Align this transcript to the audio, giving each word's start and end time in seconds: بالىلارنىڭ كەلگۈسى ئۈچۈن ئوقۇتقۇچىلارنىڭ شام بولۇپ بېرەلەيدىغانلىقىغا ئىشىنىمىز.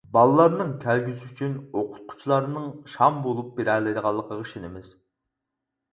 بالىلارنىڭ 0.15 0.71
كەلگۈسى 0.83 1.27
ئۈچۈن 1.27 1.51
ئوقۇتقۇچىلارنىڭ 1.81 2.65
شام 2.95 3.23
بولۇپ 3.27 3.55
بېرەلەيدىغانلىقىغا 3.61 4.47
ئىشىنىمىز. 4.47 4.93